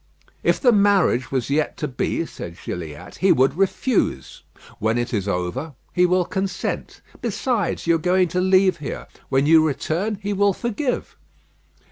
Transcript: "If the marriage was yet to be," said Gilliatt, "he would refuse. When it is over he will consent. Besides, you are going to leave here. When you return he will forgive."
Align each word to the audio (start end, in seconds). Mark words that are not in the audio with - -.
"If 0.41 0.59
the 0.59 0.71
marriage 0.71 1.31
was 1.31 1.51
yet 1.51 1.77
to 1.77 1.87
be," 1.87 2.25
said 2.25 2.57
Gilliatt, 2.65 3.17
"he 3.17 3.31
would 3.31 3.55
refuse. 3.55 4.41
When 4.79 4.97
it 4.97 5.13
is 5.13 5.27
over 5.27 5.75
he 5.93 6.07
will 6.07 6.25
consent. 6.25 7.01
Besides, 7.21 7.85
you 7.85 7.97
are 7.97 8.05
going 8.09 8.27
to 8.29 8.41
leave 8.41 8.77
here. 8.77 9.05
When 9.29 9.45
you 9.45 9.63
return 9.63 10.15
he 10.15 10.33
will 10.33 10.53
forgive." 10.53 11.17